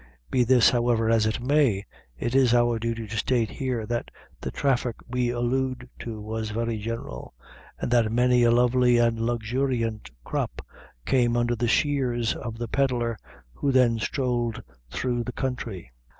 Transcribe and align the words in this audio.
Be 0.31 0.43
this, 0.43 0.71
however, 0.71 1.11
as 1.11 1.27
it 1.27 1.39
may, 1.39 1.85
it 2.17 2.33
is 2.33 2.55
our 2.55 2.79
duty 2.79 3.05
to 3.05 3.17
state 3.17 3.51
here 3.51 3.85
that 3.85 4.09
the 4.39 4.49
traffic 4.49 4.95
we 5.07 5.29
allude 5.29 5.87
to 5.99 6.19
was 6.19 6.49
very 6.49 6.79
general, 6.79 7.35
and 7.79 7.91
that 7.91 8.11
many 8.11 8.41
a 8.41 8.49
lovely 8.49 8.97
and 8.97 9.19
luxuriant 9.19 10.09
crop 10.23 10.65
came 11.05 11.37
under 11.37 11.55
the 11.55 11.67
shears 11.67 12.35
of 12.35 12.57
the 12.57 12.67
pedlars 12.67 13.17
who 13.53 13.71
then 13.71 13.99
strolled 13.99 14.63
through 14.89 15.23
the 15.23 15.33
country. 15.33 15.91